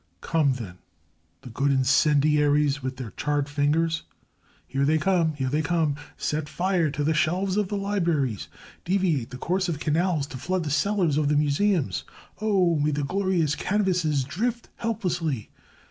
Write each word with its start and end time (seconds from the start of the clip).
Come, 0.21 0.53
then, 0.53 0.79
the 1.41 1.51
good 1.51 1.69
incendiaries 1.69 2.81
with 2.81 2.97
their 2.97 3.11
charred 3.11 3.47
fingers!... 3.47 4.01
Here 4.65 4.83
they 4.83 4.97
come! 4.97 5.35
Here 5.35 5.47
they 5.49 5.61
come!... 5.61 5.95
Set 6.17 6.49
fire 6.49 6.89
to 6.89 7.03
the 7.03 7.13
shelves 7.13 7.55
of 7.55 7.67
the 7.67 7.77
libraries! 7.77 8.47
Deviate 8.83 9.29
the 9.29 9.37
course 9.37 9.69
of 9.69 9.77
canals 9.79 10.25
to 10.33 10.37
flood 10.37 10.63
the 10.63 10.71
cellars 10.71 11.17
of 11.17 11.27
the 11.29 11.37
museums!... 11.37 12.03
Oh! 12.41 12.77
may 12.79 12.89
the 12.89 13.03
glorious 13.03 13.53
canvases 13.55 14.23
drift 14.23 14.69
helplessly! 14.77 15.51